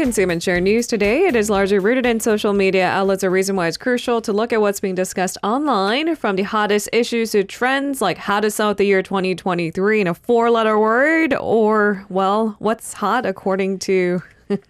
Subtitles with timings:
[0.00, 2.88] The way we consume and share news today, it is largely rooted in social media
[2.88, 3.22] outlets.
[3.22, 6.88] A reason why it's crucial to look at what's being discussed online, from the hottest
[6.90, 11.34] issues to trends like how to sum up the year 2023 in a four-letter word,
[11.34, 14.22] or well, what's hot according to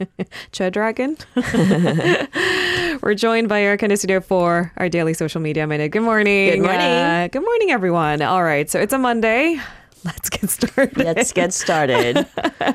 [0.51, 1.17] Che Dragon.
[3.01, 5.93] We're joined by Erica Studio for our daily social media minute.
[5.93, 6.51] Good morning.
[6.51, 6.81] Good morning.
[6.81, 8.21] Uh, good morning, everyone.
[8.21, 9.61] All right, so it's a Monday.
[10.05, 10.97] Let's get started.
[10.97, 12.17] Let's get started.
[12.61, 12.75] All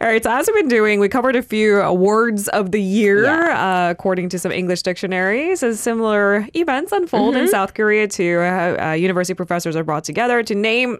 [0.00, 3.90] right, so as we've been doing, we covered a few words of the year uh,
[3.90, 5.62] according to some English dictionaries.
[5.62, 7.44] As similar events unfold Mm-hmm.
[7.44, 10.98] in South Korea, too, uh, uh, university professors are brought together to name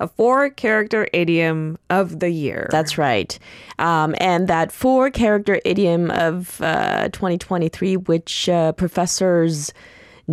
[0.00, 2.68] a four-character idiom of the year.
[2.70, 3.38] That's right.
[3.78, 9.72] Um, and that four character idiom of uh, 2023, which uh, professors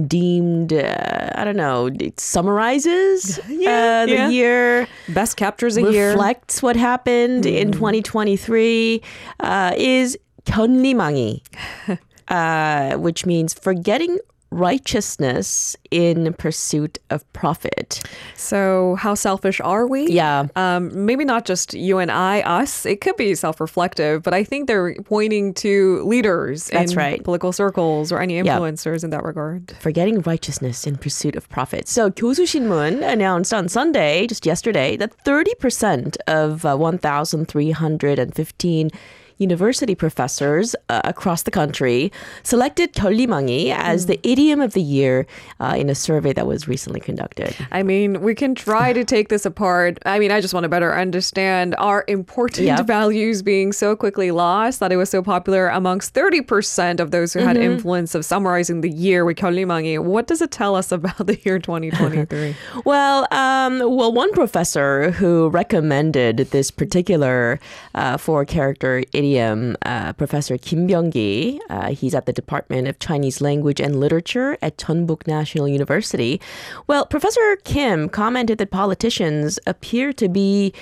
[0.08, 4.30] deemed, uh, I don't know, it summarizes yeah, uh, the yeah.
[4.30, 7.58] year, best captures a year, reflects what happened mm.
[7.58, 9.02] in 2023,
[9.40, 11.42] uh, is 견리망의.
[12.30, 14.20] Uh, which means forgetting
[14.51, 18.01] righteousness in pursuit of profit.
[18.37, 20.07] So, how selfish are we?
[20.07, 20.47] Yeah.
[20.55, 22.87] Um, maybe not just you and I, us.
[22.87, 27.25] It could be self-reflective, but I think they're pointing to leaders That's in right.
[27.25, 28.45] political circles or any Yeah.
[28.59, 29.73] influencers in that regard.
[29.81, 31.89] Forgetting righteousness in pursuit of profit.
[31.89, 38.91] So 교수신문 announced on Sunday, just yesterday, that 30% of uh, 1,315
[39.40, 42.12] university professors uh, across the country
[42.44, 45.26] selected Tolimangi as the idiom of the year
[45.62, 47.56] uh, in a survey that was recently conducted.
[47.72, 49.98] I mean, we can try to take this apart.
[50.06, 52.86] I mean, I just want to better understand our important yep.
[52.86, 57.40] values being so quickly lost that it was so popular amongst 30% of those who
[57.40, 57.72] had mm-hmm.
[57.72, 60.04] influence of summarizing the year with Tolimangi.
[60.04, 62.56] What does it tell us about the year 2023?
[62.86, 67.60] well, um, well, one professor who recommended this particular
[67.96, 73.42] uh, four character idiom uh, Professor Kim Byung-gi, uh, he's at the Department of Chinese
[73.42, 76.42] Language and Literature at Jeonbuk National University.
[76.88, 80.74] Well, Professor Kim commented that politicians appear to be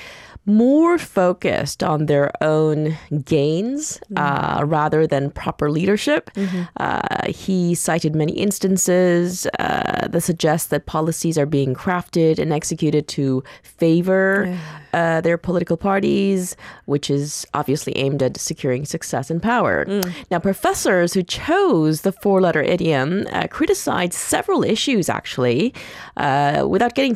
[0.47, 6.31] more focused on their own gains uh, rather than proper leadership.
[6.77, 13.07] Uh, he cited many instances uh, that suggest that policies are being crafted and executed
[13.09, 14.57] to favor
[14.93, 16.55] uh, their political parties,
[16.85, 19.85] which is obviously aimed at securing success and power.
[20.31, 25.73] Now, professors who chose the four letter idiom uh, criticized several issues, actually,
[26.15, 27.15] uh, without getting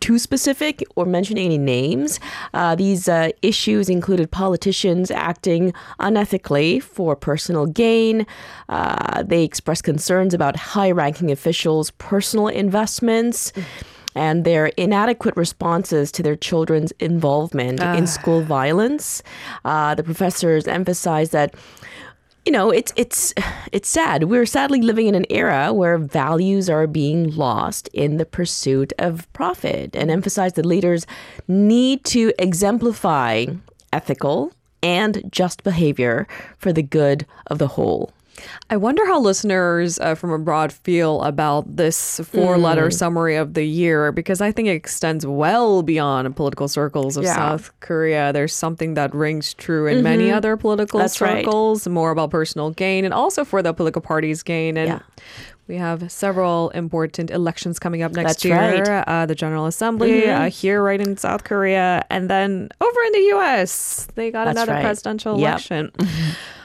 [0.00, 2.20] too specific or mentioning any names.
[2.54, 8.26] Uh, these uh, issues included politicians acting unethically for personal gain.
[8.68, 13.52] Uh, they expressed concerns about high ranking officials' personal investments.
[14.14, 19.22] And their inadequate responses to their children's involvement in school violence.
[19.64, 21.54] Uh, the professors emphasized that
[22.48, 23.34] you know, it's it's
[23.72, 24.24] it's sad.
[24.24, 29.30] We're sadly living in an era where values are being lost in the pursuit of
[29.34, 31.06] profit, and emphasize that leaders
[31.46, 33.44] need to exemplify
[33.92, 34.50] ethical
[34.82, 36.26] and just behavior
[36.56, 38.12] for the good of the whole.
[38.70, 42.92] I wonder how listeners uh, from abroad feel about this four letter Mm.
[42.92, 47.34] summary of the year because I think it extends well beyond political circles of Yeah.
[47.34, 48.32] South Korea.
[48.32, 51.04] There's something that rings true in many other political Mm-hmm.
[51.04, 51.44] That's right.
[51.44, 54.76] circles, more about personal gain and also for the political parties' gain.
[54.76, 54.98] And Yeah.
[55.66, 58.56] we have several important elections coming up next That's year.
[58.56, 58.82] right.
[58.82, 59.10] Mm-hmm.
[59.10, 63.24] Uh, the General Assembly uh, here, right in South Korea, and then over in the
[63.36, 64.08] U.S.
[64.14, 64.82] They got That's another right.
[64.84, 65.48] presidential Yep.
[65.48, 65.92] election.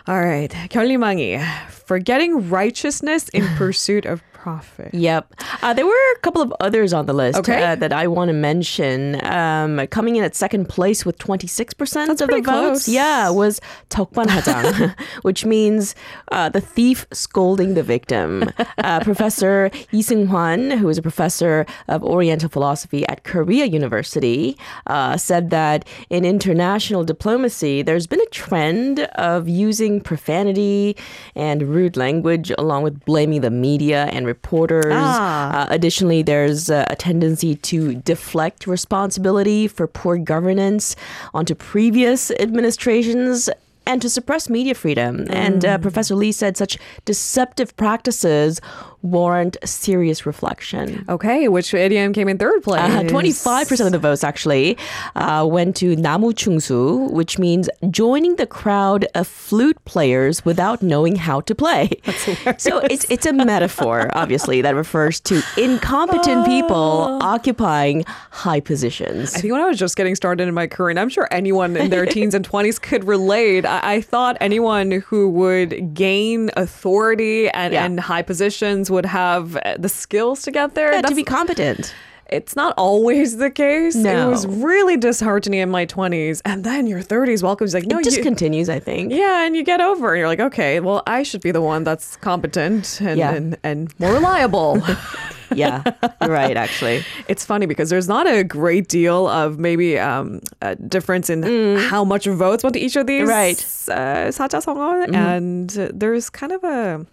[0.06, 0.52] All right.
[0.69, 1.40] 견리망의.
[1.69, 4.93] Forgetting righteousness in pursuit of profit.
[4.93, 5.33] Yep.
[5.61, 7.63] Uh, there were a couple of others on the list okay.
[7.63, 9.23] uh, that I want to mention.
[9.25, 11.77] Um, coming in at second place with 26%
[12.07, 12.43] That's of the votes.
[12.43, 12.90] Close.
[12.90, 15.95] Yeah, was Jeokban Hajang, which means
[16.34, 18.51] uh, the thief scolding the victim.
[18.84, 24.57] Uh, professor Yi Sung Hwan, who is a professor of Oriental philosophy at Korea University,
[24.87, 30.97] uh, said that in international diplomacy, there's been a trend of using profanity
[31.35, 34.94] and rude language along with blaming the media and reporters.
[34.96, 35.53] Ah.
[35.53, 40.96] Uh, additionally, there's uh, a tendency to deflect responsibility for poor governance
[41.34, 43.50] onto previous administrations
[43.85, 45.28] and to suppress media freedom.
[45.30, 48.62] And uh, Professor Lee said such deceptive practices
[49.03, 51.05] warrant serious reflection.
[51.08, 52.82] Okay, which idiom came in third place?
[52.82, 54.78] Uh, 25% of the votes actually
[55.16, 61.41] uh, went to namuchungsu, which means joining the crowd of flute players without knowing how
[61.41, 61.90] to play.
[62.58, 69.35] so it's it's a metaphor, obviously, that refers to incompetent people occupying high positions.
[69.35, 71.76] I think when I was just getting started in my career, and I'm sure anyone
[71.76, 77.49] in their teens and 20s could relate, I, I thought anyone who would gain authority
[77.49, 77.85] and, Yeah.
[77.85, 80.93] and high positions would have the skills to get there.
[80.93, 81.93] Yeah, to be competent.
[82.29, 83.95] it's not always the case.
[83.95, 86.41] It was really disheartening in my 20s.
[86.45, 89.11] And then your 30s welcomes like, no, it just you, continues, I think.
[89.11, 90.11] yeah, and you get over it.
[90.13, 93.34] And you're like, okay, well, I should be the one that's competent and, Yeah.
[93.35, 94.81] and, and more reliable.
[95.54, 95.83] Yeah,
[96.21, 97.04] you're right, actually.
[97.28, 101.42] it's funny because there's not a great deal of maybe um, a difference in
[101.89, 103.28] how much votes went to each of these Mm.
[103.28, 103.59] Right.
[103.91, 107.06] uh, 사자성어, and uh, there's kind of a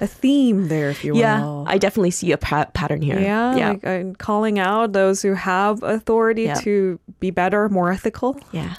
[0.00, 1.64] a theme there, if you Yeah, will.
[1.66, 3.18] I definitely see a pa- pattern here.
[3.18, 6.54] yeah, yeah, like uh, calling out those who have authority Yeah.
[6.62, 8.74] to be better, more ethical, yeah.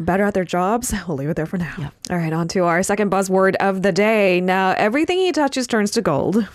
[0.00, 0.94] better at their jobs.
[1.06, 1.90] We'll leave it there for now.
[2.10, 4.40] All right, on to our second buzzword of the day.
[4.40, 6.46] Now, everything he touches turns to gold.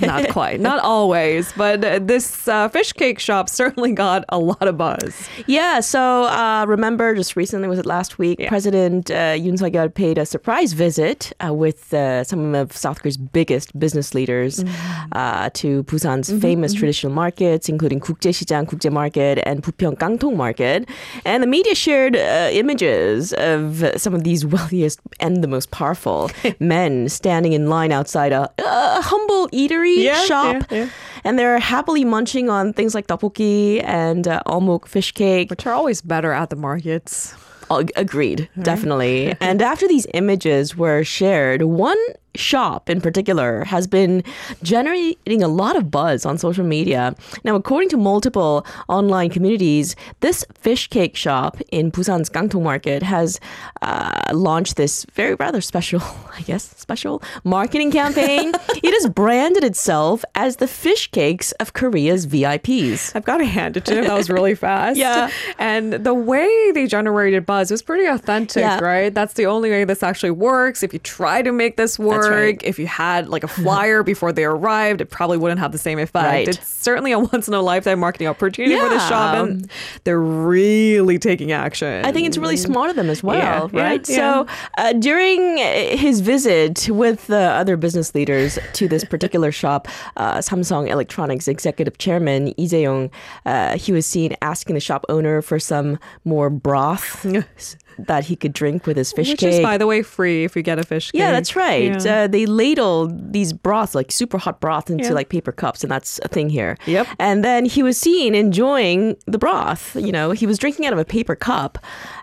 [0.00, 0.60] Not quite.
[0.60, 1.52] Not always.
[1.52, 5.28] But this uh, fish cake shop certainly got a lot of buzz.
[5.46, 5.80] Yeah.
[5.80, 8.38] So uh, remember, just recently, was it last week?
[8.38, 8.48] Yeah.
[8.48, 13.02] President uh, Yoon Suk Yeol paid a surprise visit uh, with uh, some of South
[13.02, 15.08] Korea's biggest business leaders mm-hmm.
[15.12, 16.80] Uh, to Busan's mm-hmm, famous mm-hmm.
[16.80, 20.88] traditional markets, including Gukjae-sijang, Gukjae Market, and Bupyeong Gangtong Market.
[21.24, 26.30] And the media shared images of some of these wealthiest and the most powerful
[26.60, 30.64] men standing in line outside a, a humble eatery Yeah, shop.
[30.70, 30.88] yeah, yeah.
[31.24, 35.50] And they're happily munching on things like tteokbokki and uh, omuk fish cake.
[35.50, 37.34] which are always better at the markets.
[37.70, 39.36] Agreed, definitely.
[39.40, 41.98] and after these images were shared, one
[42.38, 44.22] shop in particular has been
[44.62, 47.14] generating a lot of buzz on social media.
[47.44, 53.40] Now, according to multiple online communities, this fish cake shop in Busan's Gangtong Market has
[53.82, 56.00] uh, launched this very rather special,
[56.36, 58.52] I guess, special marketing campaign.
[58.82, 63.14] it has branded itself as the fish cakes of Korea's VIPs.
[63.16, 64.04] I've got to hand it to him.
[64.04, 64.96] That was really fast.
[64.98, 65.30] Yeah.
[65.58, 68.78] And the way they generated buzz was pretty authentic, Yeah.
[68.80, 69.12] right?
[69.14, 70.82] That's the only way this actually works.
[70.82, 72.60] If you try to make this work, right.
[72.64, 75.98] if you had like a flyer before they arrived, it probably wouldn't have the same
[75.98, 76.24] effect.
[76.24, 76.48] Right.
[76.48, 79.70] It's certainly a once in a lifetime marketing opportunity for the shop, and
[80.04, 82.04] they're really taking action.
[82.04, 84.08] I think it's really smart of them as well, Yeah, yeah, right?
[84.08, 84.16] yeah.
[84.16, 84.46] So
[84.78, 90.88] uh, during his visit with the other business leaders to this particular shop, uh, Samsung
[90.88, 93.10] Electronics executive chairman Lee Jae-yong,
[93.46, 97.24] uh, he was seen asking the shop owner for some more broth
[97.98, 99.54] that he could drink with his fish Which cake.
[99.54, 101.18] is, by the way, free if you get a fish cake.
[101.18, 102.04] Yeah, that's right.
[102.04, 102.24] Yeah.
[102.24, 105.12] Uh, they ladle these broths, like super hot broth, into Yeah.
[105.12, 106.76] like paper cups, and that's a thing here.
[106.86, 107.06] Yep.
[107.18, 109.96] And then he was seen enjoying the broth.
[109.96, 111.78] You know, he was drinking out of a paper cup,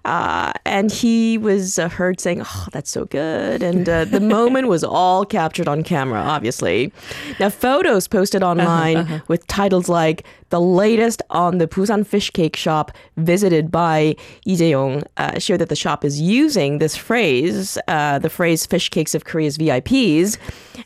[0.06, 4.68] uh, and he was uh, heard saying, "Oh, that's so good." And uh, the moment
[4.68, 6.94] was all captured on camera, obviously.
[7.40, 12.92] Now, photos posted online with titles like "The latest on the Busan fish cake shop
[13.18, 14.16] visited by
[14.46, 18.90] Lee Jae-yong" uh, show that the shop is using this phrase, uh, the phrase "fish
[18.90, 20.38] cakes of Korea's VIPs,"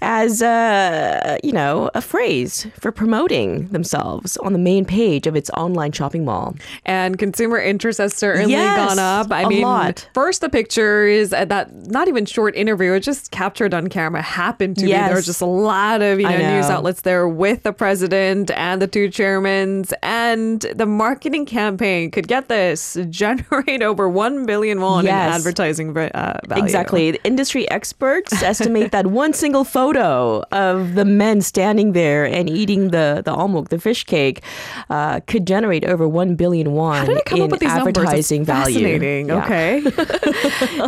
[0.01, 5.50] as uh, you know a phrase for promoting themselves on the main page of its
[5.51, 6.56] online shopping mall.
[6.86, 9.31] and consumer interest has certainly Yes, gone up.
[9.31, 10.07] I a mean, lot.
[10.13, 14.78] first the pictures at that not even short interview, it just captured on camera happened
[14.78, 15.16] to be there Yes.
[15.16, 18.81] were just a lot of you I know, news outlets there with the president and
[18.81, 25.02] the two chairmen, and the marketing campaign could get this generate over one billion won
[25.02, 25.35] in Yes.
[25.40, 26.64] advertising uh, value.
[26.64, 27.12] Exactly.
[27.12, 32.92] The Industry experts estimate that one single photo of the men standing there and eating
[32.92, 34.42] the the omuk, the fish cake,
[34.90, 37.69] uh, could generate over one billion won How did it come in up with these
[37.74, 37.94] numbers?
[37.94, 38.74] That's advertising value.
[38.74, 39.28] Fascinating.
[39.30, 39.44] Yeah.
[39.46, 39.81] Okay.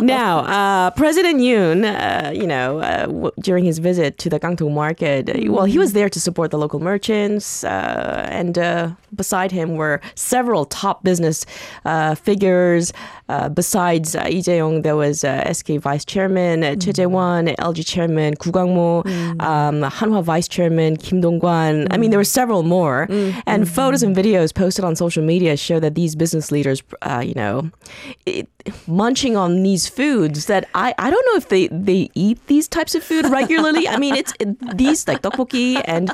[0.00, 4.72] now, uh, President Yoon, uh, you know, uh, w- during his visit to the Gangtong
[4.72, 8.90] market, well, he was there to support the local merchants, uh, and uh,
[9.22, 11.38] beside him were several top business
[11.92, 12.92] uh, figures.
[13.28, 17.78] Uh, besides uh, Lee Jae-yong, there was uh, SK Vice Chairman uh, Choi Jae-won, LG
[17.92, 18.98] Chairman Koo Kwang-mo,
[19.50, 21.86] um, Hanwha Vice Chairman Kim Dong-kwan.
[21.92, 22.98] I mean, there were several more.
[23.46, 27.34] And photos and videos posted on social media show that these business leaders, uh, you
[27.34, 27.70] know,
[28.26, 28.48] it,
[28.86, 32.94] munching on these foods that I, I don't know if they, they eat these types
[32.94, 33.88] of food regularly.
[33.88, 36.10] I mean, it's it, these like tteokbokki and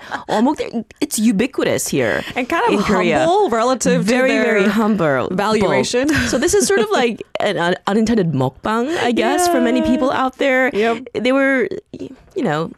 [0.58, 2.22] they're- it's ubiquitous here.
[2.36, 6.08] And kind of in humble relative very very humble valuation.
[6.28, 10.10] so this is sort of like an un- unintended mukbang, I guess, for many people
[10.10, 10.70] out there.
[10.72, 11.08] Yep.
[11.14, 12.70] They were, you know,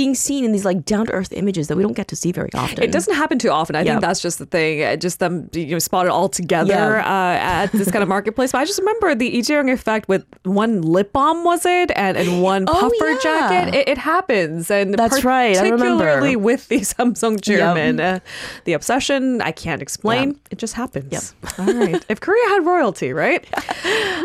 [0.00, 2.32] being seen in these like down to earth images that we don't get to see
[2.40, 2.82] very often.
[2.82, 3.76] It doesn't happen too often.
[3.76, 3.92] I Yeah.
[3.92, 4.82] think that's just the thing.
[4.82, 8.52] uh, Just them, you know, spotted all together uh, at this kind of marketplace.
[8.52, 12.30] But I just remember the Lee effect with one lip balm, was it, and and
[12.42, 13.18] one Oh, puffer yeah.
[13.26, 13.74] jacket.
[13.78, 16.04] It, it happens, and That's right, I remember.
[16.04, 18.20] Particularly with the Samsung chairman, uh,
[18.64, 20.26] the obsession I can't explain.
[20.28, 20.36] Yep.
[20.52, 21.10] It just happens.
[21.16, 21.24] Yep.
[21.60, 22.02] All right.
[22.08, 23.42] if Korea had royalty, right?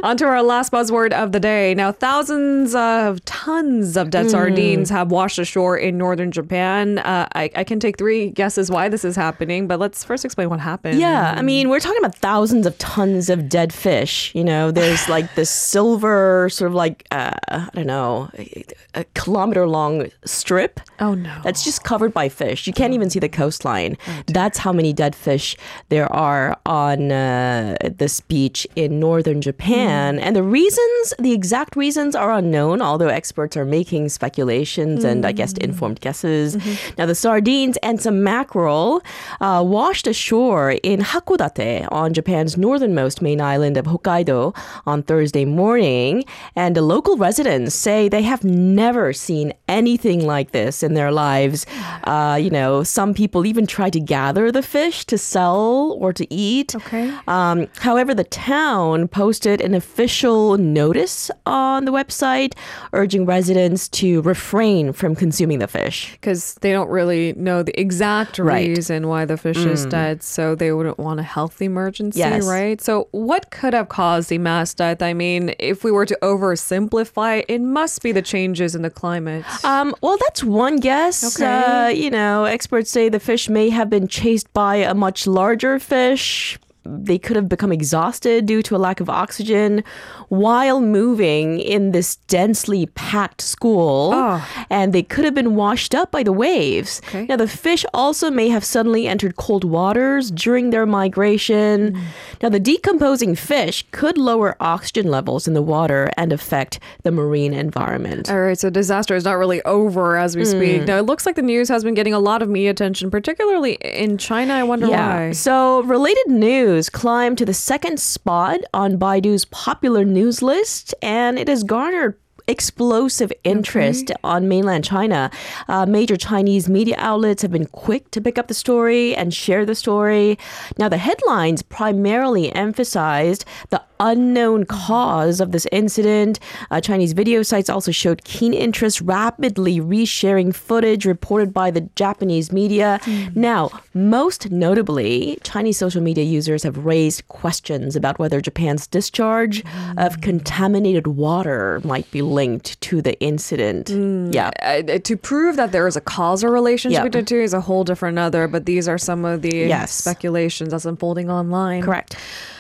[0.04, 1.74] On to our last buzzword of the day.
[1.76, 7.00] Now, thousands of tons of dead sardines have washed ashore in northern Japan.
[7.00, 10.50] Uh, I, I can take three guesses why this is happening, but let's first explain
[10.50, 11.00] what happened.
[11.00, 14.32] Yeah, I mean, we're talking about thousands of tons of dead fish.
[14.36, 19.04] You know, there's like this silver, sort of like, uh, I don't know, a, a
[19.16, 20.80] kilometer long strip.
[21.00, 21.42] Oh, no.
[21.44, 22.68] That's just covered by fish.
[22.68, 23.98] You can't even see the coastline.
[24.28, 25.58] That's how many dead fish
[25.90, 30.20] there are on uh, this beach in northern Japan.
[30.20, 35.32] And the reasons, the exact reasons are unknown, although experts are making speculations and I
[35.32, 36.58] guess informed guesses.
[36.98, 39.02] Now, the sardines and some mackerel
[39.42, 46.24] uh, washed ashore in Hakodate on Japan's northernmost main island of Hokkaido on Thursday morning.
[46.56, 51.66] And the local residents say they have never seen anything like this in their lives.
[52.04, 56.32] Uh, you know, some people even try to gather the fish to sell or to
[56.34, 56.76] eat.
[56.76, 57.14] Okay.
[57.28, 62.54] Um, however, the town posted an official notice on the website
[62.94, 66.12] urging residents to refrain from consuming the fish.
[66.14, 68.70] Because they don't really know the exact Right.
[68.70, 72.46] reason why the fish is dead, so they wouldn't want a health emergency, Yes.
[72.46, 72.80] right?
[72.82, 75.02] So, what could have caused the mass death?
[75.02, 79.44] I mean, if we were to oversimplify, it must be the changes in the climate.
[79.66, 81.36] Um, well, that's one guess.
[81.36, 81.46] Okay.
[81.46, 85.80] Uh, you know, experts say the fish may have been chased by a much larger
[85.80, 86.58] fish.
[86.86, 89.84] They could have become exhausted due to a lack of oxygen
[90.30, 94.12] while moving in this densely packed school.
[94.14, 94.66] Oh.
[94.70, 97.02] And they could have been washed up by the waves.
[97.10, 97.26] Okay.
[97.26, 101.94] Now, the fish also may have suddenly entered cold waters during their migration.
[101.94, 102.02] Mm.
[102.44, 107.54] Now, the decomposing fish could lower oxygen levels in the water and affect the marine
[107.54, 108.30] environment.
[108.30, 110.50] All right, so disaster is not really over as we Hmm.
[110.50, 110.86] speak.
[110.86, 113.74] Now, it looks like the news has been getting a lot of media attention, particularly
[113.82, 114.54] in China.
[114.54, 115.32] I wonder why.
[115.32, 121.48] So, related news climbed to the second spot on Baidu's popular news list, and it
[121.48, 125.32] has garnered explosive interest on mainland China.
[125.68, 129.66] Uh, major Chinese media outlets have been quick to pick up the story and share
[129.66, 130.38] the story.
[130.78, 136.40] Now, the headlines primarily emphasized the unknown cause of this incident.
[136.70, 142.52] Uh, Chinese video sites also showed keen interest, rapidly resharing footage reported by the Japanese
[142.52, 143.00] media.
[143.34, 149.64] Now, most notably, Chinese social media users have raised questions about whether Japan's discharge
[149.98, 153.90] of contaminated water might be linked to the incident.
[154.34, 154.52] Yeah.
[154.62, 157.04] Uh, to prove that there is a causal relationship Yeah.
[157.04, 159.92] between the two is a whole different other, but these are some of the Yes.
[159.94, 161.82] speculations that's unfolding online.
[161.82, 162.16] Correct.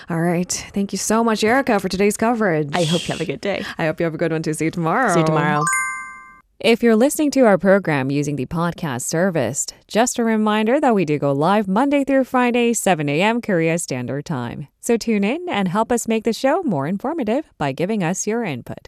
[0.10, 0.52] All right.
[0.74, 2.70] Thank you so much, Erica, for today's coverage.
[2.74, 3.64] I hope you have a good day.
[3.78, 4.54] I hope you have a good one too.
[4.54, 5.12] See you tomorrow.
[5.14, 5.64] See you tomorrow.
[6.60, 11.04] If you're listening to our program using the podcast service, just a reminder that we
[11.06, 13.42] do go live Monday through Friday, 7 a.m.
[13.42, 14.68] Korea Standard Time.
[14.80, 18.44] So tune in and help us make the show more informative by giving us your
[18.44, 18.88] input.